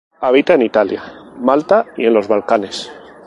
[0.19, 1.03] Habita en Italia,
[1.37, 2.91] Malta y en los Balcanes.